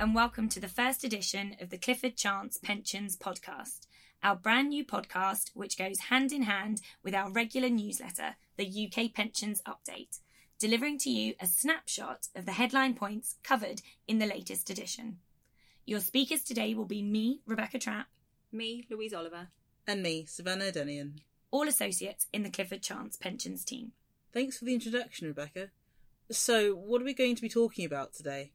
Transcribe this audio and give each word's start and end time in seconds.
and 0.00 0.14
welcome 0.14 0.48
to 0.48 0.60
the 0.60 0.68
first 0.68 1.02
edition 1.02 1.56
of 1.60 1.70
the 1.70 1.78
Clifford 1.78 2.16
Chance 2.16 2.58
Pensions 2.62 3.16
podcast, 3.16 3.88
our 4.22 4.36
brand 4.36 4.68
new 4.68 4.84
podcast 4.84 5.50
which 5.54 5.76
goes 5.76 5.98
hand 5.98 6.30
in 6.30 6.42
hand 6.42 6.80
with 7.02 7.14
our 7.14 7.32
regular 7.32 7.68
newsletter, 7.68 8.36
the 8.56 8.88
UK 8.88 9.12
Pensions 9.12 9.60
Update, 9.66 10.20
delivering 10.60 10.98
to 10.98 11.10
you 11.10 11.34
a 11.40 11.46
snapshot 11.46 12.28
of 12.36 12.46
the 12.46 12.52
headline 12.52 12.94
points 12.94 13.36
covered 13.42 13.82
in 14.06 14.20
the 14.20 14.26
latest 14.26 14.70
edition. 14.70 15.18
Your 15.84 16.00
speakers 16.00 16.44
today 16.44 16.74
will 16.74 16.84
be 16.84 17.02
me, 17.02 17.40
Rebecca 17.44 17.80
Trapp, 17.80 18.06
Me, 18.52 18.86
Louise 18.88 19.12
Oliver. 19.12 19.48
And 19.84 20.00
me, 20.00 20.26
Savannah 20.26 20.70
Denian. 20.70 21.22
all 21.50 21.66
associates 21.66 22.28
in 22.32 22.44
the 22.44 22.50
Clifford 22.50 22.82
Chance 22.82 23.16
Pensions 23.16 23.64
team. 23.64 23.92
Thanks 24.32 24.58
for 24.58 24.64
the 24.64 24.74
introduction, 24.74 25.26
Rebecca. 25.26 25.70
So, 26.30 26.74
what 26.74 27.02
are 27.02 27.06
we 27.06 27.14
going 27.14 27.34
to 27.34 27.42
be 27.42 27.48
talking 27.48 27.84
about 27.84 28.12
today? 28.12 28.52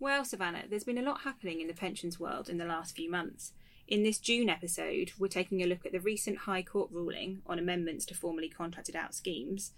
Well, 0.00 0.24
Savannah, 0.24 0.64
there's 0.68 0.84
been 0.84 0.98
a 0.98 1.02
lot 1.02 1.20
happening 1.22 1.60
in 1.60 1.68
the 1.68 1.74
pensions 1.74 2.18
world 2.18 2.48
in 2.48 2.58
the 2.58 2.64
last 2.64 2.96
few 2.96 3.10
months. 3.10 3.52
In 3.86 4.02
this 4.02 4.18
June 4.18 4.48
episode, 4.48 5.12
we're 5.18 5.28
taking 5.28 5.62
a 5.62 5.66
look 5.66 5.86
at 5.86 5.92
the 5.92 6.00
recent 6.00 6.38
High 6.38 6.62
Court 6.62 6.90
ruling 6.90 7.42
on 7.46 7.58
amendments 7.58 8.04
to 8.06 8.14
formerly 8.14 8.48
contracted 8.48 8.96
out 8.96 9.14
schemes, 9.14 9.72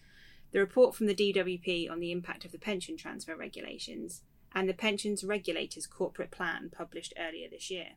the 0.53 0.61
report 0.61 0.95
from 0.95 1.07
the 1.07 1.15
DWP 1.15 1.91
on 1.91 2.01
the 2.01 2.13
impact 2.13 2.45
of 2.45 2.53
the 2.53 2.59
pension 2.59 2.97
transfer 2.97 3.37
regulations, 3.37 4.23
and 4.55 4.69
the 4.69 4.75
pensions 4.75 5.23
regulator's 5.23 5.87
corporate 5.87 6.31
plan 6.31 6.71
published 6.71 7.13
earlier 7.19 7.49
this 7.51 7.71
year. 7.71 7.91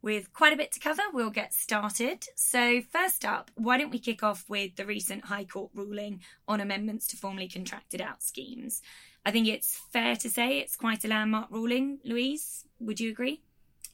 With 0.00 0.32
quite 0.32 0.52
a 0.52 0.56
bit 0.56 0.72
to 0.72 0.80
cover, 0.80 1.02
we'll 1.12 1.30
get 1.30 1.54
started. 1.54 2.24
So, 2.34 2.80
first 2.80 3.24
up, 3.24 3.50
why 3.54 3.78
don't 3.78 3.90
we 3.90 4.00
kick 4.00 4.22
off 4.22 4.44
with 4.48 4.74
the 4.76 4.86
recent 4.86 5.26
High 5.26 5.44
Court 5.44 5.70
ruling 5.74 6.22
on 6.48 6.60
amendments 6.60 7.06
to 7.08 7.16
formerly 7.16 7.46
contracted 7.46 8.00
out 8.00 8.22
schemes? 8.22 8.82
I 9.24 9.30
think 9.30 9.46
it's 9.46 9.80
fair 9.92 10.16
to 10.16 10.28
say 10.28 10.58
it's 10.58 10.76
quite 10.76 11.04
a 11.04 11.08
landmark 11.08 11.50
ruling. 11.50 11.98
Louise, 12.04 12.64
would 12.80 12.98
you 12.98 13.10
agree? 13.10 13.42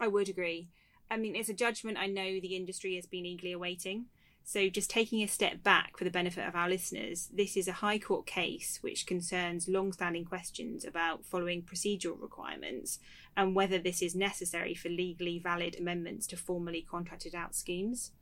I 0.00 0.08
would 0.08 0.28
agree. 0.28 0.68
I 1.10 1.16
mean, 1.16 1.36
it's 1.36 1.48
a 1.48 1.54
judgment 1.54 1.98
I 1.98 2.06
know 2.06 2.40
the 2.40 2.56
industry 2.56 2.96
has 2.96 3.06
been 3.06 3.26
eagerly 3.26 3.52
awaiting. 3.52 4.06
So, 4.44 4.70
just 4.70 4.88
taking 4.88 5.22
a 5.22 5.28
step 5.28 5.62
back 5.62 5.98
for 5.98 6.04
the 6.04 6.10
benefit 6.10 6.48
of 6.48 6.56
our 6.56 6.70
listeners, 6.70 7.28
this 7.30 7.54
is 7.54 7.68
a 7.68 7.72
High 7.72 7.98
Court 7.98 8.24
case 8.24 8.78
which 8.80 9.06
concerns 9.06 9.68
long 9.68 9.92
standing 9.92 10.24
questions 10.24 10.86
about 10.86 11.26
following 11.26 11.60
procedural 11.60 12.18
requirements 12.18 12.98
and 13.36 13.54
whether 13.54 13.78
this 13.78 14.00
is 14.00 14.14
necessary 14.14 14.74
for 14.74 14.88
legally 14.88 15.38
valid 15.38 15.76
amendments 15.78 16.26
to 16.28 16.36
formerly 16.38 16.80
contracted 16.80 17.34
out 17.34 17.54
schemes. 17.54 18.12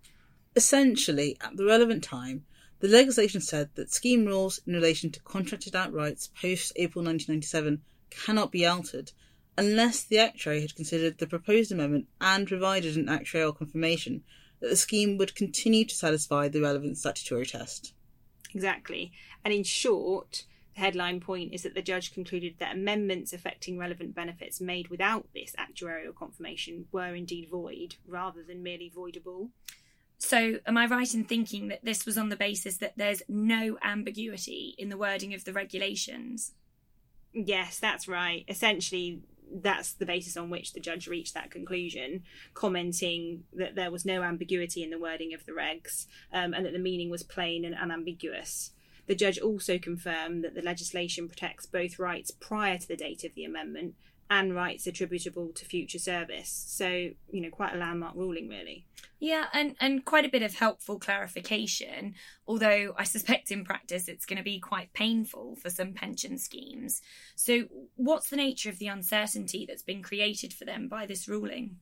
Essentially, 0.56 1.36
at 1.40 1.56
the 1.56 1.64
relevant 1.64 2.02
time, 2.02 2.44
the 2.80 2.88
legislation 2.88 3.40
said 3.40 3.70
that 3.74 3.92
scheme 3.92 4.26
rules 4.26 4.60
in 4.66 4.74
relation 4.74 5.10
to 5.10 5.20
contracted 5.20 5.74
out 5.74 5.92
rights 5.92 6.30
post 6.40 6.72
April 6.76 7.04
1997 7.04 7.82
cannot 8.10 8.52
be 8.52 8.66
altered 8.66 9.12
unless 9.58 10.02
the 10.02 10.18
actuary 10.18 10.60
had 10.60 10.76
considered 10.76 11.18
the 11.18 11.26
proposed 11.26 11.72
amendment 11.72 12.06
and 12.20 12.46
provided 12.46 12.96
an 12.96 13.06
actuarial 13.06 13.56
confirmation 13.56 14.22
that 14.60 14.68
the 14.68 14.76
scheme 14.76 15.16
would 15.16 15.34
continue 15.34 15.84
to 15.84 15.94
satisfy 15.94 16.48
the 16.48 16.60
relevant 16.60 16.98
statutory 16.98 17.46
test. 17.46 17.92
Exactly. 18.54 19.12
And 19.44 19.52
in 19.52 19.64
short, 19.64 20.44
the 20.74 20.80
headline 20.80 21.20
point 21.20 21.52
is 21.52 21.62
that 21.62 21.74
the 21.74 21.82
judge 21.82 22.12
concluded 22.12 22.56
that 22.58 22.74
amendments 22.74 23.32
affecting 23.32 23.78
relevant 23.78 24.14
benefits 24.14 24.60
made 24.60 24.88
without 24.88 25.26
this 25.34 25.54
actuarial 25.58 26.14
confirmation 26.14 26.86
were 26.92 27.14
indeed 27.14 27.48
void 27.50 27.96
rather 28.06 28.42
than 28.42 28.62
merely 28.62 28.92
voidable. 28.94 29.50
So, 30.18 30.58
am 30.66 30.78
I 30.78 30.86
right 30.86 31.12
in 31.12 31.24
thinking 31.24 31.68
that 31.68 31.84
this 31.84 32.06
was 32.06 32.16
on 32.16 32.30
the 32.30 32.36
basis 32.36 32.78
that 32.78 32.94
there's 32.96 33.22
no 33.28 33.76
ambiguity 33.82 34.74
in 34.78 34.88
the 34.88 34.96
wording 34.96 35.34
of 35.34 35.44
the 35.44 35.52
regulations? 35.52 36.52
Yes, 37.32 37.78
that's 37.78 38.08
right. 38.08 38.44
Essentially, 38.48 39.20
that's 39.52 39.92
the 39.92 40.06
basis 40.06 40.36
on 40.36 40.50
which 40.50 40.72
the 40.72 40.80
judge 40.80 41.06
reached 41.06 41.34
that 41.34 41.50
conclusion, 41.50 42.22
commenting 42.54 43.44
that 43.52 43.74
there 43.74 43.90
was 43.90 44.04
no 44.04 44.22
ambiguity 44.22 44.82
in 44.82 44.90
the 44.90 44.98
wording 44.98 45.34
of 45.34 45.44
the 45.44 45.52
regs 45.52 46.06
um, 46.32 46.54
and 46.54 46.64
that 46.64 46.72
the 46.72 46.78
meaning 46.78 47.10
was 47.10 47.22
plain 47.22 47.64
and 47.64 47.74
unambiguous. 47.74 48.72
The 49.06 49.14
judge 49.14 49.38
also 49.38 49.78
confirmed 49.78 50.42
that 50.44 50.54
the 50.54 50.62
legislation 50.62 51.28
protects 51.28 51.66
both 51.66 51.98
rights 51.98 52.30
prior 52.30 52.78
to 52.78 52.88
the 52.88 52.96
date 52.96 53.22
of 53.22 53.34
the 53.34 53.44
amendment 53.44 53.94
and 54.28 54.54
rights 54.54 54.86
attributable 54.86 55.52
to 55.54 55.64
future 55.64 55.98
service. 55.98 56.64
So, 56.68 56.88
you 56.88 57.40
know, 57.40 57.50
quite 57.50 57.74
a 57.74 57.78
landmark 57.78 58.14
ruling, 58.16 58.48
really. 58.48 58.86
Yeah, 59.18 59.46
and, 59.52 59.76
and 59.80 60.04
quite 60.04 60.24
a 60.24 60.30
bit 60.30 60.42
of 60.42 60.54
helpful 60.54 60.98
clarification, 60.98 62.14
although 62.46 62.92
I 62.98 63.04
suspect 63.04 63.50
in 63.50 63.64
practice 63.64 64.08
it's 64.08 64.26
going 64.26 64.38
to 64.38 64.42
be 64.42 64.58
quite 64.58 64.92
painful 64.92 65.56
for 65.56 65.70
some 65.70 65.92
pension 65.92 66.38
schemes. 66.38 67.00
So, 67.34 67.64
what's 67.94 68.28
the 68.28 68.36
nature 68.36 68.68
of 68.68 68.78
the 68.78 68.88
uncertainty 68.88 69.64
that's 69.66 69.82
been 69.82 70.02
created 70.02 70.52
for 70.52 70.64
them 70.64 70.88
by 70.88 71.06
this 71.06 71.28
ruling? 71.28 71.76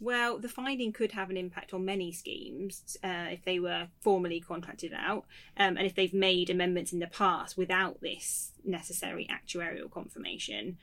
Well, 0.00 0.38
the 0.38 0.48
finding 0.48 0.92
could 0.92 1.12
have 1.12 1.28
an 1.30 1.36
impact 1.36 1.74
on 1.74 1.84
many 1.84 2.12
schemes 2.12 2.96
uh, 3.02 3.26
if 3.30 3.44
they 3.44 3.58
were 3.58 3.88
formerly 4.00 4.40
contracted 4.40 4.92
out, 4.94 5.24
um, 5.56 5.76
and 5.76 5.86
if 5.86 5.94
they've 5.94 6.14
made 6.14 6.50
amendments 6.50 6.92
in 6.92 7.00
the 7.00 7.08
past 7.08 7.56
without 7.56 8.00
this 8.00 8.52
necessary 8.64 9.28
actuarial 9.28 9.90
confirmation. 9.90 10.78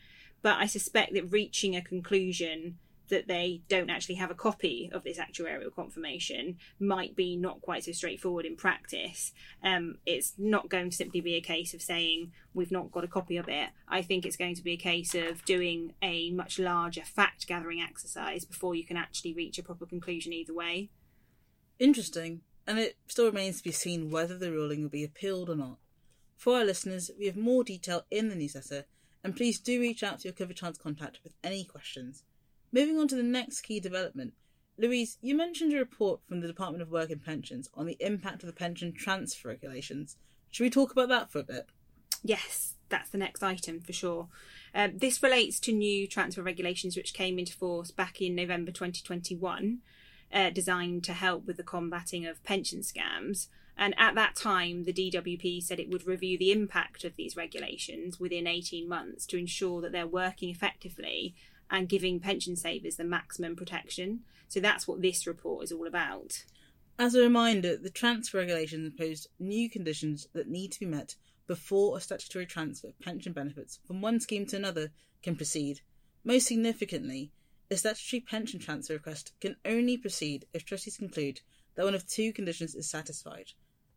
But 0.45 0.59
I 0.59 0.67
suspect 0.67 1.15
that 1.15 1.31
reaching 1.31 1.75
a 1.75 1.81
conclusion 1.81 2.77
that 3.09 3.27
they 3.27 3.63
don't 3.67 3.89
actually 3.89 4.13
have 4.15 4.29
a 4.29 4.35
copy 4.35 4.91
of 4.93 5.03
this 5.03 5.17
actuarial 5.17 5.73
confirmation 5.73 6.57
might 6.79 7.15
be 7.15 7.35
not 7.35 7.61
quite 7.61 7.83
so 7.83 7.91
straightforward 7.91 8.45
in 8.45 8.55
practice. 8.55 9.33
Um, 9.63 9.97
it's 10.05 10.35
not 10.37 10.69
going 10.69 10.91
to 10.91 10.95
simply 10.95 11.19
be 11.19 11.33
a 11.33 11.41
case 11.41 11.73
of 11.73 11.81
saying 11.81 12.31
we've 12.53 12.71
not 12.71 12.91
got 12.91 13.03
a 13.03 13.07
copy 13.07 13.37
of 13.37 13.49
it. 13.49 13.69
I 13.87 14.03
think 14.03 14.23
it's 14.23 14.37
going 14.37 14.53
to 14.53 14.61
be 14.61 14.73
a 14.73 14.77
case 14.77 15.15
of 15.15 15.43
doing 15.45 15.95
a 16.03 16.29
much 16.29 16.59
larger 16.59 17.01
fact 17.01 17.47
gathering 17.47 17.81
exercise 17.81 18.45
before 18.45 18.75
you 18.75 18.85
can 18.85 18.97
actually 18.97 19.33
reach 19.33 19.57
a 19.57 19.63
proper 19.63 19.87
conclusion 19.87 20.31
either 20.31 20.53
way. 20.53 20.91
Interesting, 21.79 22.41
and 22.67 22.77
it 22.77 22.97
still 23.07 23.25
remains 23.25 23.57
to 23.57 23.63
be 23.63 23.71
seen 23.71 24.11
whether 24.11 24.37
the 24.37 24.51
ruling 24.51 24.83
will 24.83 24.89
be 24.89 25.03
appealed 25.03 25.49
or 25.49 25.55
not. 25.55 25.79
For 26.37 26.57
our 26.57 26.65
listeners, 26.65 27.09
we 27.17 27.25
have 27.25 27.35
more 27.35 27.63
detail 27.63 28.05
in 28.11 28.29
the 28.29 28.35
newsletter, 28.35 28.85
and 29.25 29.35
please 29.35 29.59
do 29.59 29.81
reach 29.81 30.03
out 30.03 30.19
to 30.19 30.25
your 30.25 30.33
Clifford 30.33 30.55
Chance 30.55 30.77
contact 30.77 31.19
with 31.23 31.33
any 31.43 31.63
questions. 31.63 32.23
Moving 32.71 32.99
on 32.99 33.07
to 33.07 33.15
the 33.15 33.23
next 33.23 33.61
key 33.61 33.79
development. 33.79 34.33
Louise, 34.77 35.17
you 35.19 35.35
mentioned 35.35 35.73
a 35.73 35.77
report 35.77 36.19
from 36.27 36.41
the 36.41 36.47
Department 36.47 36.83
of 36.83 36.91
Work 36.91 37.09
and 37.09 37.25
Pensions 37.25 37.67
on 37.73 37.87
the 37.87 37.97
impact 37.99 38.43
of 38.43 38.47
the 38.47 38.53
pension 38.53 38.93
transfer 38.93 39.47
regulations. 39.47 40.17
Should 40.51 40.65
we 40.65 40.69
talk 40.69 40.91
about 40.91 41.09
that 41.09 41.31
for 41.31 41.39
a 41.39 41.43
bit? 41.43 41.65
Yes, 42.23 42.75
that's 42.89 43.09
the 43.09 43.17
next 43.17 43.41
item 43.41 43.81
for 43.81 43.93
sure. 43.93 44.27
Um, 44.75 44.99
this 44.99 45.23
relates 45.23 45.59
to 45.61 45.73
new 45.73 46.07
transfer 46.07 46.43
regulations 46.43 46.95
which 46.95 47.15
came 47.15 47.39
into 47.39 47.53
force 47.53 47.89
back 47.89 48.21
in 48.21 48.35
November 48.35 48.71
2021, 48.71 49.79
uh, 50.31 50.51
designed 50.51 51.03
to 51.05 51.13
help 51.13 51.47
with 51.47 51.57
the 51.57 51.63
combating 51.63 52.27
of 52.27 52.43
pension 52.43 52.81
scams. 52.81 53.47
And 53.77 53.93
at 53.97 54.15
that 54.15 54.35
time, 54.35 54.85
the 54.85 54.93
DWP 54.93 55.61
said 55.61 55.79
it 55.79 55.89
would 55.89 56.07
review 56.07 56.37
the 56.37 56.51
impact 56.51 57.03
of 57.03 57.15
these 57.15 57.35
regulations 57.35 58.19
within 58.19 58.47
18 58.47 58.87
months 58.87 59.25
to 59.27 59.37
ensure 59.37 59.81
that 59.81 59.91
they're 59.91 60.07
working 60.07 60.49
effectively 60.49 61.35
and 61.69 61.89
giving 61.89 62.19
pension 62.19 62.55
savers 62.55 62.95
the 62.95 63.03
maximum 63.03 63.55
protection. 63.55 64.21
So 64.47 64.59
that's 64.59 64.87
what 64.87 65.01
this 65.01 65.27
report 65.27 65.65
is 65.65 65.71
all 65.71 65.87
about. 65.87 66.45
As 66.97 67.15
a 67.15 67.21
reminder, 67.21 67.75
the 67.75 67.89
transfer 67.89 68.37
regulations 68.37 68.93
imposed 68.93 69.27
new 69.39 69.69
conditions 69.69 70.27
that 70.33 70.47
need 70.47 70.71
to 70.71 70.79
be 70.79 70.85
met 70.85 71.15
before 71.47 71.97
a 71.97 72.01
statutory 72.01 72.45
transfer 72.45 72.87
of 72.87 72.99
pension 72.99 73.33
benefits 73.33 73.79
from 73.85 74.01
one 74.01 74.19
scheme 74.19 74.45
to 74.47 74.55
another 74.55 74.91
can 75.21 75.35
proceed. 75.35 75.81
Most 76.23 76.47
significantly, 76.47 77.31
a 77.69 77.75
statutory 77.75 78.21
pension 78.21 78.59
transfer 78.59 78.93
request 78.93 79.33
can 79.41 79.57
only 79.65 79.97
proceed 79.97 80.45
if 80.53 80.63
trustees 80.63 80.97
conclude 80.97 81.41
that 81.75 81.83
one 81.83 81.95
of 81.95 82.07
two 82.07 82.31
conditions 82.31 82.75
is 82.75 82.89
satisfied. 82.89 83.51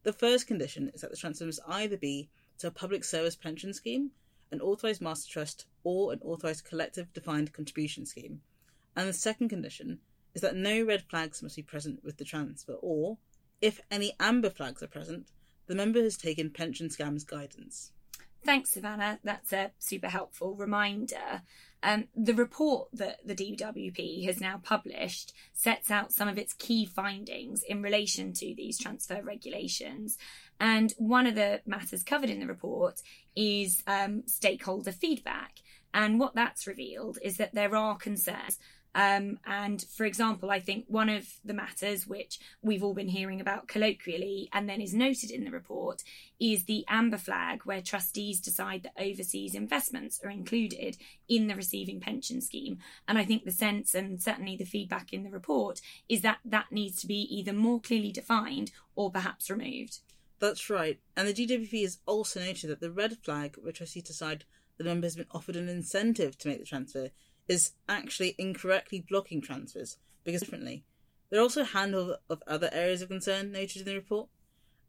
The 0.09 0.15
first 0.15 0.47
condition 0.47 0.91
is 0.95 1.03
that 1.03 1.11
the 1.11 1.19
transfer 1.19 1.45
must 1.45 1.61
either 1.69 1.99
be 1.99 2.31
to 2.61 2.69
a 2.69 2.71
public 2.71 3.05
service 3.05 3.37
pension 3.37 3.75
scheme, 3.75 4.13
an 4.51 4.63
authorised 4.63 5.03
master 5.03 5.31
trust, 5.31 5.67
or 5.85 6.15
an 6.15 6.21
authorised 6.23 6.65
collective 6.65 7.13
defined 7.13 7.53
contribution 7.53 8.07
scheme. 8.07 8.41
And 8.97 9.07
the 9.07 9.13
second 9.13 9.51
condition 9.51 9.99
is 10.33 10.41
that 10.41 10.57
no 10.57 10.83
red 10.83 11.03
flags 11.11 11.43
must 11.43 11.57
be 11.57 11.63
present 11.63 12.03
with 12.03 12.17
the 12.17 12.25
transfer, 12.25 12.73
or, 12.81 13.19
if 13.61 13.83
any 13.91 14.15
amber 14.19 14.49
flags 14.49 14.83
are 14.83 14.87
present, 14.87 15.31
the 15.67 15.75
member 15.75 16.01
has 16.01 16.17
taken 16.17 16.49
pension 16.49 16.89
scams 16.89 17.27
guidance. 17.27 17.93
Thanks, 18.45 18.71
Savannah. 18.71 19.19
That's 19.25 19.53
a 19.53 19.73
super 19.79 20.09
helpful 20.09 20.55
reminder. 20.55 21.43
Um, 21.83 22.09
the 22.17 22.35
report 22.35 22.89
that 22.93 23.19
the 23.25 23.35
DWP 23.35 24.25
has 24.27 24.41
now 24.41 24.61
published 24.63 25.33
sets 25.53 25.91
out 25.91 26.13
some 26.13 26.29
of 26.29 26.39
its 26.39 26.53
key 26.55 26.87
findings 26.87 27.63
in 27.63 27.83
relation 27.83 28.33
to 28.35 28.55
these 28.57 28.79
transfer 28.79 29.23
regulations. 29.23 30.19
And 30.59 30.93
one 30.99 31.27
of 31.27 31.37
the 31.37 31.61
matters 31.67 32.03
covered 32.03 32.31
in 32.31 32.41
the 32.41 32.47
report 32.47 33.01
is 33.37 33.83
um, 33.87 34.23
stakeholder 34.27 34.93
feedback. 34.93 35.59
And 35.95 36.19
what 36.19 36.35
that's 36.35 36.67
revealed 36.67 37.19
is 37.23 37.37
that 37.37 37.55
there 37.55 37.75
are 37.77 37.97
concerns 37.97 38.59
Um, 38.95 39.39
and 39.47 39.83
for 39.83 40.05
example, 40.05 40.51
I 40.51 40.61
think 40.61 40.87
one 40.89 41.09
of 41.09 41.27
the 41.45 41.55
matters 41.55 42.07
which 42.07 42.39
we've 42.63 42.83
all 42.83 42.95
been 42.95 43.09
hearing 43.09 43.41
about 43.41 43.69
colloquially 43.69 44.49
and 44.53 44.69
then 44.69 44.81
is 44.81 44.95
noted 44.95 45.31
in 45.31 45.45
the 45.45 45.51
report 45.51 46.03
is 46.41 46.65
the 46.65 46.85
amber 46.89 47.19
flag, 47.19 47.61
where 47.65 47.81
trustees 47.81 48.41
decide 48.41 48.83
that 48.83 49.01
overseas 49.01 49.55
investments 49.55 50.21
are 50.25 50.31
included 50.31 50.97
in 51.29 51.47
the 51.47 51.55
receiving 51.55 52.01
pension 52.01 52.41
scheme. 52.41 52.79
And 53.07 53.19
I 53.19 53.25
think 53.25 53.45
the 53.45 53.53
sense 53.53 53.95
and 53.95 54.23
certainly 54.23 54.57
the 54.57 54.65
feedback 54.65 55.13
in 55.13 55.23
the 55.23 55.31
report 55.31 55.81
is 56.09 56.23
that 56.23 56.39
that 56.45 56.73
needs 56.73 57.01
to 57.01 57.07
be 57.07 57.27
either 57.31 57.53
more 57.53 57.81
clearly 57.81 58.13
defined 58.13 58.71
or 58.97 59.11
perhaps 59.11 59.51
removed. 59.51 59.99
That's 60.41 60.71
right. 60.71 60.99
And 61.17 61.27
the 61.27 61.35
DWP 61.35 61.83
has 61.83 61.99
also 62.07 62.41
noted 62.41 62.71
that 62.71 62.81
the 62.81 62.93
red 62.93 63.19
flag, 63.19 63.57
where 63.61 63.73
trustees 63.73 64.05
decide 64.05 64.45
the 64.77 64.85
member 64.85 65.07
has 65.07 65.17
been 65.17 65.27
offered 65.33 65.57
an 65.57 65.69
incentive 65.69 66.39
to 66.39 66.49
make 66.49 66.61
the 66.61 66.65
transfer, 66.65 67.11
is 67.49 67.73
actually 67.89 68.35
incorrectly 68.39 69.05
blocking 69.09 69.41
transfers 69.41 69.97
because 70.25 70.43
differently. 70.43 70.85
There 71.31 71.41
are 71.41 71.43
also 71.43 71.63
a 71.63 71.65
handful 71.65 72.17
of 72.31 72.43
other 72.47 72.71
areas 72.73 73.03
of 73.03 73.09
concern 73.09 73.53
noted 73.53 73.79
in 73.79 73.85
the 73.85 73.95
report. 73.95 74.29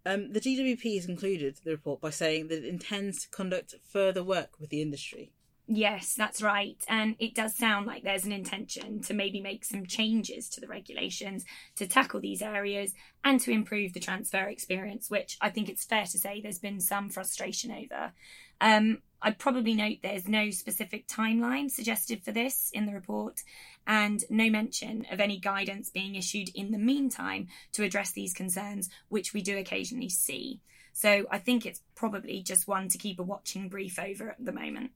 Um, 0.06 0.32
the 0.32 0.40
DWP 0.40 0.96
has 0.96 1.06
concluded 1.06 1.60
the 1.64 1.72
report 1.72 2.02
by 2.02 2.10
saying 2.10 2.48
that 2.48 2.64
it 2.64 2.66
intends 2.66 3.24
to 3.24 3.30
conduct 3.30 3.76
further 3.84 4.24
work 4.24 4.52
with 4.60 4.70
the 4.70 4.82
industry. 4.82 5.34
Yes, 5.72 6.16
that's 6.16 6.42
right. 6.42 6.84
And 6.88 7.16
it 7.20 7.36
does 7.36 7.56
sound 7.56 7.86
like 7.86 8.02
there's 8.02 8.26
an 8.26 8.32
intention 8.32 9.02
to 9.04 9.14
maybe 9.14 9.40
make 9.40 9.64
some 9.64 9.86
changes 9.86 10.50
to 10.50 10.62
the 10.62 10.68
regulations 10.68 11.46
to 11.76 11.86
tackle 11.86 12.20
these 12.22 12.42
areas 12.42 12.96
and 13.24 13.40
to 13.42 13.52
improve 13.52 13.94
the 13.94 14.00
transfer 14.00 14.48
experience, 14.48 15.12
which 15.12 15.38
I 15.42 15.52
think 15.52 15.70
it's 15.70 15.86
fair 15.86 16.06
to 16.06 16.18
say 16.18 16.42
there's 16.42 16.58
been 16.58 16.80
some 16.80 17.12
frustration 17.12 17.72
over. 17.72 18.14
Um, 18.60 19.04
I'd 19.22 19.38
probably 19.38 19.74
note 19.74 19.98
there's 20.02 20.28
no 20.28 20.50
specific 20.52 21.08
timeline 21.08 21.70
suggested 21.70 22.24
for 22.24 22.32
this 22.32 22.72
in 22.74 22.86
the 22.86 22.94
report 22.94 23.42
and 23.86 24.24
no 24.30 24.50
mention 24.50 25.06
of 25.12 25.20
any 25.20 25.40
guidance 25.40 25.90
being 25.90 26.16
issued 26.16 26.50
in 26.56 26.72
the 26.72 26.78
meantime 26.78 27.48
to 27.74 27.84
address 27.84 28.12
these 28.12 28.34
concerns, 28.34 28.90
which 29.10 29.34
we 29.34 29.42
do 29.42 29.58
occasionally 29.58 30.10
see. 30.10 30.62
So 30.94 31.26
I 31.32 31.40
think 31.40 31.66
it's 31.66 31.82
probably 31.96 32.42
just 32.42 32.68
one 32.68 32.88
to 32.90 32.98
keep 32.98 33.20
a 33.20 33.24
watching 33.24 33.70
brief 33.70 34.00
over 34.00 34.30
at 34.32 34.44
the 34.44 34.52
moment. 34.52 34.92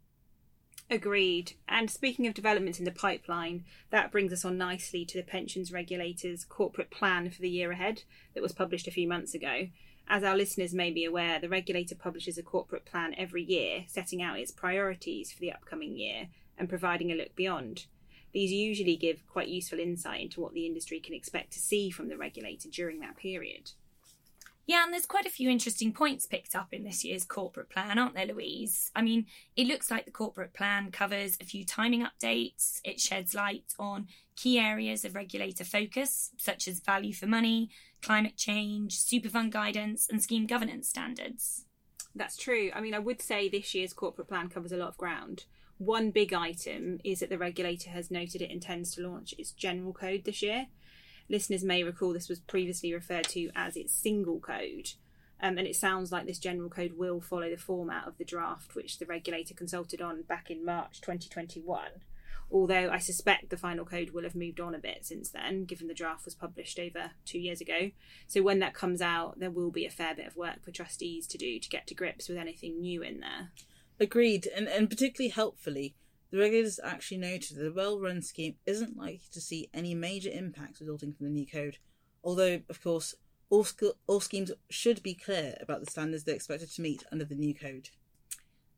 Agreed. 0.89 1.53
And 1.67 1.89
speaking 1.89 2.27
of 2.27 2.33
developments 2.33 2.77
in 2.77 2.85
the 2.85 2.91
pipeline, 2.91 3.63
that 3.89 4.11
brings 4.11 4.31
us 4.31 4.45
on 4.45 4.57
nicely 4.57 5.05
to 5.05 5.17
the 5.17 5.23
pensions 5.23 5.71
regulator's 5.71 6.45
corporate 6.45 6.91
plan 6.91 7.29
for 7.31 7.41
the 7.41 7.49
year 7.49 7.71
ahead 7.71 8.03
that 8.33 8.43
was 8.43 8.53
published 8.53 8.87
a 8.87 8.91
few 8.91 9.07
months 9.07 9.33
ago. 9.33 9.69
As 10.07 10.23
our 10.23 10.35
listeners 10.35 10.73
may 10.73 10.91
be 10.91 11.05
aware, 11.05 11.39
the 11.39 11.49
regulator 11.49 11.95
publishes 11.95 12.37
a 12.37 12.43
corporate 12.43 12.85
plan 12.85 13.15
every 13.17 13.43
year, 13.43 13.85
setting 13.87 14.21
out 14.21 14.37
its 14.37 14.51
priorities 14.51 15.31
for 15.31 15.39
the 15.39 15.51
upcoming 15.51 15.97
year 15.97 16.27
and 16.57 16.69
providing 16.69 17.11
a 17.11 17.15
look 17.15 17.35
beyond. 17.35 17.85
These 18.33 18.51
usually 18.51 18.97
give 18.97 19.27
quite 19.27 19.47
useful 19.47 19.79
insight 19.79 20.21
into 20.21 20.41
what 20.41 20.53
the 20.53 20.65
industry 20.65 20.99
can 20.99 21.13
expect 21.13 21.53
to 21.53 21.59
see 21.59 21.89
from 21.89 22.09
the 22.09 22.17
regulator 22.17 22.67
during 22.69 22.99
that 22.99 23.15
period. 23.15 23.71
Yeah, 24.65 24.85
and 24.85 24.93
there's 24.93 25.05
quite 25.05 25.25
a 25.25 25.31
few 25.31 25.49
interesting 25.49 25.91
points 25.91 26.25
picked 26.25 26.55
up 26.55 26.69
in 26.71 26.83
this 26.83 27.03
year's 27.03 27.25
corporate 27.25 27.69
plan, 27.69 27.99
aren't 27.99 28.15
there, 28.15 28.27
Louise? 28.27 28.91
I 28.95 29.01
mean, 29.01 29.25
it 29.57 29.67
looks 29.67 29.91
like 29.91 30.05
the 30.05 30.11
corporate 30.11 30.53
plan 30.53 30.89
covers 30.89 31.37
a 31.41 31.45
few 31.45 31.65
timing 31.65 32.05
updates, 32.05 32.79
it 32.85 33.01
sheds 33.01 33.33
light 33.33 33.73
on 33.77 34.07
key 34.37 34.57
areas 34.57 35.03
of 35.03 35.15
regulator 35.15 35.65
focus, 35.65 36.31
such 36.37 36.67
as 36.69 36.79
value 36.79 37.13
for 37.13 37.27
money, 37.27 37.69
climate 38.01 38.37
change, 38.37 38.97
superfund 38.97 39.51
guidance, 39.51 40.07
and 40.09 40.23
scheme 40.23 40.47
governance 40.47 40.87
standards. 40.87 41.65
That's 42.15 42.37
true. 42.37 42.71
I 42.73 42.79
mean, 42.79 42.93
I 42.93 42.99
would 42.99 43.21
say 43.21 43.49
this 43.49 43.75
year's 43.75 43.91
corporate 43.91 44.29
plan 44.29 44.47
covers 44.47 44.71
a 44.71 44.77
lot 44.77 44.89
of 44.89 44.97
ground. 44.97 45.45
One 45.77 46.11
big 46.11 46.33
item 46.33 46.99
is 47.03 47.19
that 47.19 47.29
the 47.29 47.37
regulator 47.37 47.89
has 47.89 48.11
noted 48.11 48.41
it 48.41 48.51
intends 48.51 48.95
to 48.95 49.01
launch 49.05 49.33
its 49.37 49.51
general 49.51 49.91
code 49.91 50.23
this 50.23 50.41
year. 50.41 50.67
Listeners 51.29 51.63
may 51.63 51.83
recall 51.83 52.13
this 52.13 52.29
was 52.29 52.39
previously 52.39 52.93
referred 52.93 53.25
to 53.29 53.49
as 53.55 53.75
its 53.75 53.93
single 53.93 54.39
code, 54.39 54.91
um, 55.41 55.57
and 55.57 55.67
it 55.67 55.75
sounds 55.75 56.11
like 56.11 56.25
this 56.25 56.39
general 56.39 56.69
code 56.69 56.93
will 56.97 57.21
follow 57.21 57.49
the 57.49 57.57
format 57.57 58.07
of 58.07 58.17
the 58.17 58.25
draft 58.25 58.75
which 58.75 58.99
the 58.99 59.05
regulator 59.05 59.53
consulted 59.53 60.01
on 60.01 60.21
back 60.23 60.49
in 60.49 60.65
March 60.65 61.01
2021. 61.01 61.89
Although 62.51 62.89
I 62.91 62.99
suspect 62.99 63.49
the 63.49 63.57
final 63.57 63.83
code 63.83 64.11
will 64.11 64.23
have 64.23 64.35
moved 64.35 64.59
on 64.59 64.75
a 64.75 64.79
bit 64.79 65.05
since 65.05 65.29
then, 65.29 65.65
given 65.65 65.87
the 65.87 65.93
draft 65.93 66.25
was 66.25 66.35
published 66.35 66.77
over 66.77 67.11
two 67.25 67.39
years 67.39 67.61
ago. 67.61 67.91
So 68.27 68.43
when 68.43 68.59
that 68.59 68.75
comes 68.75 69.01
out, 69.01 69.39
there 69.39 69.49
will 69.49 69.71
be 69.71 69.85
a 69.85 69.89
fair 69.89 70.13
bit 70.13 70.27
of 70.27 70.35
work 70.35 70.63
for 70.63 70.71
trustees 70.71 71.25
to 71.27 71.37
do 71.37 71.57
to 71.59 71.69
get 71.69 71.87
to 71.87 71.95
grips 71.95 72.29
with 72.29 72.37
anything 72.37 72.79
new 72.79 73.01
in 73.01 73.21
there. 73.21 73.51
Agreed, 73.99 74.47
and, 74.55 74.67
and 74.67 74.89
particularly 74.89 75.29
helpfully, 75.29 75.95
the 76.33 76.39
regulators 76.39 76.79
actually 76.83 77.19
noted 77.19 77.55
that 77.55 77.67
a 77.67 77.71
well 77.71 77.99
run 77.99 78.19
scheme 78.19 78.55
isn't 78.65 78.97
likely 78.97 79.21
to 79.31 79.39
see 79.39 79.69
any 79.71 79.93
major 79.93 80.31
impacts 80.31 80.81
resulting 80.81 81.13
from 81.13 81.27
the 81.27 81.31
new 81.31 81.45
code, 81.45 81.77
although, 82.23 82.59
of 82.69 82.81
course, 82.81 83.13
all, 83.51 83.67
all 84.07 84.19
schemes 84.19 84.51
should 84.67 85.03
be 85.03 85.13
clear 85.13 85.55
about 85.61 85.79
the 85.85 85.91
standards 85.91 86.23
they're 86.23 86.33
expected 86.33 86.71
to 86.71 86.81
meet 86.81 87.03
under 87.11 87.23
the 87.23 87.35
new 87.35 87.53
code. 87.53 87.89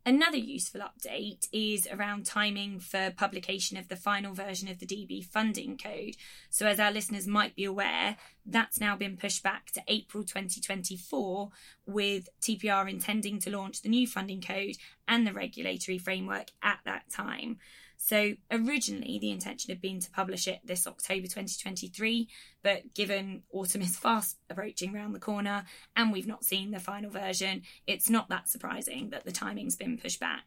Another 0.08 0.38
useful 0.38 0.82
update 0.82 1.48
is 1.52 1.88
around 1.92 2.28
timing 2.28 2.80
for 2.80 3.10
publication 3.18 3.76
of 3.76 3.88
the 3.88 3.96
final 3.96 4.36
version 4.36 4.70
of 4.70 4.78
the 4.78 4.86
DB 4.86 5.26
funding 5.26 5.80
code. 5.80 6.16
So, 6.52 6.68
as 6.68 6.80
our 6.80 6.92
listeners 6.92 7.26
might 7.26 7.56
be 7.56 7.64
aware, 7.64 8.18
that's 8.46 8.80
now 8.80 8.96
been 8.96 9.18
pushed 9.18 9.42
back 9.42 9.72
to 9.72 9.82
April 9.88 10.24
2024, 10.24 11.50
with 11.88 12.30
TPR 12.40 12.88
intending 12.88 13.40
to 13.40 13.50
launch 13.50 13.82
the 13.82 13.90
new 13.90 14.06
funding 14.06 14.42
code 14.42 14.76
and 15.08 15.26
the 15.26 15.34
regulatory 15.34 15.98
framework 15.98 16.52
at 16.62 16.82
that 16.86 17.10
time. 17.10 17.58
So 18.06 18.36
originally 18.52 19.18
the 19.18 19.32
intention 19.32 19.72
had 19.72 19.82
been 19.82 20.00
to 20.00 20.12
publish 20.12 20.48
it 20.48 20.60
this 20.64 20.86
October 20.86 21.24
2023, 21.24 22.30
but 22.62 22.94
given 22.94 23.42
autumn 23.52 23.82
is 23.82 23.98
fast 23.98 24.38
approaching 24.48 24.94
round 24.94 25.16
the 25.16 25.20
corner 25.20 25.66
and 25.96 26.12
we've 26.12 26.28
not 26.28 26.46
seen 26.46 26.70
the 26.70 26.80
final 26.80 27.10
version, 27.10 27.64
it's 27.88 28.08
not 28.08 28.30
that 28.30 28.48
surprising 28.48 29.10
that 29.10 29.26
the 29.26 29.32
timing's 29.32 29.76
been 29.76 29.98
pushed 29.98 30.20
back. 30.20 30.44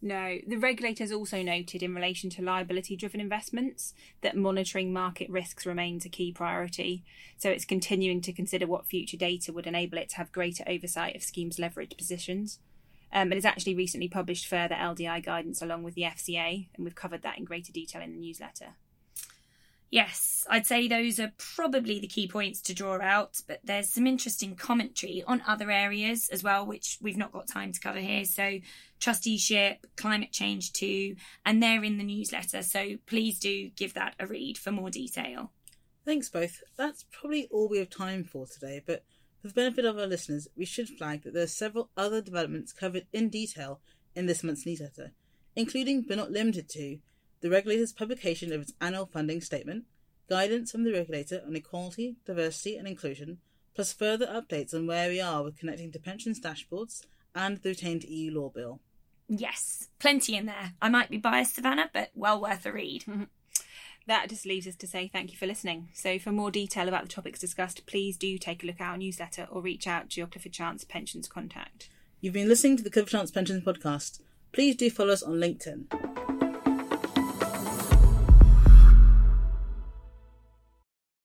No, 0.00 0.38
the 0.46 0.58
regulators 0.58 1.10
also 1.10 1.42
noted 1.42 1.82
in 1.82 1.92
relation 1.92 2.30
to 2.30 2.42
liability 2.42 2.94
driven 2.94 3.20
investments 3.20 3.92
that 4.20 4.36
monitoring 4.36 4.92
market 4.92 5.28
risks 5.28 5.66
remains 5.66 6.04
a 6.04 6.08
key 6.08 6.30
priority. 6.30 7.02
So 7.36 7.50
it's 7.50 7.64
continuing 7.64 8.20
to 8.20 8.32
consider 8.32 8.68
what 8.68 8.86
future 8.86 9.16
data 9.16 9.52
would 9.52 9.66
enable 9.66 9.98
it 9.98 10.10
to 10.10 10.18
have 10.18 10.30
greater 10.30 10.62
oversight 10.68 11.16
of 11.16 11.24
schemes' 11.24 11.58
leverage 11.58 11.96
positions. 11.96 12.60
Um, 13.12 13.30
and 13.30 13.34
it's 13.34 13.46
actually 13.46 13.74
recently 13.74 14.08
published 14.08 14.46
further 14.46 14.74
LDI 14.74 15.24
guidance 15.24 15.62
along 15.62 15.82
with 15.82 15.94
the 15.94 16.02
FCA, 16.02 16.68
and 16.76 16.84
we've 16.84 16.94
covered 16.94 17.22
that 17.22 17.38
in 17.38 17.44
greater 17.44 17.72
detail 17.72 18.02
in 18.02 18.12
the 18.12 18.18
newsletter. 18.18 18.74
Yes, 19.90 20.46
I'd 20.50 20.66
say 20.66 20.86
those 20.86 21.18
are 21.18 21.32
probably 21.38 21.98
the 21.98 22.06
key 22.06 22.28
points 22.28 22.60
to 22.62 22.74
draw 22.74 23.00
out, 23.00 23.40
but 23.46 23.60
there's 23.64 23.88
some 23.88 24.06
interesting 24.06 24.54
commentary 24.54 25.24
on 25.26 25.42
other 25.46 25.70
areas 25.70 26.28
as 26.28 26.42
well, 26.42 26.66
which 26.66 26.98
we've 27.00 27.16
not 27.16 27.32
got 27.32 27.48
time 27.48 27.72
to 27.72 27.80
cover 27.80 27.98
here. 27.98 28.26
So, 28.26 28.58
trusteeship, 29.00 29.86
climate 29.96 30.30
change 30.30 30.74
too, 30.74 31.16
and 31.46 31.62
they're 31.62 31.84
in 31.84 31.96
the 31.96 32.04
newsletter. 32.04 32.62
So, 32.62 32.96
please 33.06 33.38
do 33.38 33.70
give 33.70 33.94
that 33.94 34.14
a 34.20 34.26
read 34.26 34.58
for 34.58 34.72
more 34.72 34.90
detail. 34.90 35.52
Thanks, 36.04 36.28
both. 36.28 36.60
That's 36.76 37.06
probably 37.10 37.48
all 37.50 37.68
we 37.68 37.78
have 37.78 37.90
time 37.90 38.24
for 38.24 38.46
today, 38.46 38.82
but 38.86 39.04
for 39.48 39.54
the 39.54 39.60
benefit 39.62 39.84
of 39.84 39.98
our 39.98 40.06
listeners, 40.06 40.48
we 40.56 40.64
should 40.64 40.88
flag 40.88 41.22
that 41.22 41.34
there 41.34 41.44
are 41.44 41.48
several 41.48 41.90
other 41.96 42.20
developments 42.20 42.72
covered 42.72 43.06
in 43.12 43.28
detail 43.28 43.80
in 44.14 44.26
this 44.26 44.42
month's 44.42 44.66
newsletter, 44.66 45.12
including 45.56 46.02
but 46.02 46.16
not 46.16 46.30
limited 46.30 46.68
to 46.70 46.98
the 47.40 47.50
regulator's 47.50 47.92
publication 47.92 48.52
of 48.52 48.62
its 48.62 48.72
annual 48.80 49.06
funding 49.06 49.40
statement, 49.40 49.84
guidance 50.28 50.72
from 50.72 50.84
the 50.84 50.92
regulator 50.92 51.42
on 51.46 51.56
equality, 51.56 52.16
diversity, 52.24 52.76
and 52.76 52.86
inclusion, 52.86 53.38
plus 53.74 53.92
further 53.92 54.26
updates 54.26 54.74
on 54.74 54.86
where 54.86 55.08
we 55.08 55.20
are 55.20 55.44
with 55.44 55.56
connecting 55.56 55.92
to 55.92 55.98
pensions 55.98 56.40
dashboards 56.40 57.06
and 57.34 57.58
the 57.58 57.70
retained 57.70 58.04
EU 58.04 58.32
law 58.32 58.48
bill. 58.48 58.80
Yes, 59.28 59.88
plenty 59.98 60.36
in 60.36 60.46
there. 60.46 60.72
I 60.80 60.88
might 60.88 61.10
be 61.10 61.18
biased, 61.18 61.54
Savannah, 61.54 61.90
but 61.92 62.10
well 62.14 62.40
worth 62.40 62.66
a 62.66 62.72
read. 62.72 63.04
that 64.08 64.28
just 64.28 64.44
leaves 64.44 64.66
us 64.66 64.74
to 64.76 64.86
say 64.86 65.08
thank 65.08 65.30
you 65.30 65.38
for 65.38 65.46
listening. 65.46 65.88
So, 65.92 66.18
for 66.18 66.32
more 66.32 66.50
detail 66.50 66.88
about 66.88 67.02
the 67.02 67.08
topics 67.08 67.38
discussed, 67.38 67.86
please 67.86 68.16
do 68.16 68.36
take 68.36 68.64
a 68.64 68.66
look 68.66 68.80
at 68.80 68.88
our 68.90 68.98
newsletter 68.98 69.46
or 69.50 69.62
reach 69.62 69.86
out 69.86 70.10
to 70.10 70.20
your 70.20 70.26
Clifford 70.26 70.52
Chance 70.52 70.84
Pensions 70.84 71.28
contact. 71.28 71.88
You've 72.20 72.34
been 72.34 72.48
listening 72.48 72.76
to 72.78 72.82
the 72.82 72.90
Clifford 72.90 73.12
Chance 73.12 73.30
Pensions 73.30 73.64
podcast. 73.64 74.20
Please 74.52 74.74
do 74.74 74.90
follow 74.90 75.12
us 75.12 75.22
on 75.22 75.34
LinkedIn. 75.34 76.47